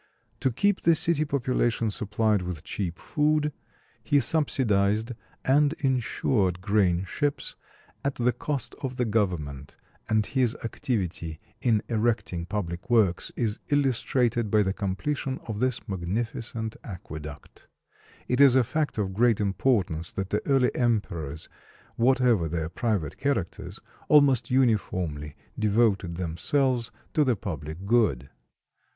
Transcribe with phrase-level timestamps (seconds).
[0.39, 3.53] To keep the city population supplied with cheap food,
[4.03, 5.11] he subsidized
[5.45, 7.55] and insured grain ships
[8.03, 9.75] at the cost of the government;
[10.09, 16.77] and his activity in erecting public works is illustrated by the completion of this magnificent
[16.83, 17.67] aqueduct.
[18.27, 21.47] It is a fact of great importance that the early emperors,
[21.95, 23.79] whatever their private characters,
[24.09, 28.31] almost uniformly devoted themselves to the public good.